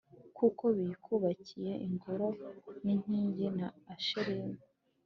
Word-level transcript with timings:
kuko 0.37 0.63
biyubakiye 0.75 1.73
ingoro 1.87 2.27
n’inkingi 2.83 3.45
na 3.59 3.67
Asherimu 3.93 4.57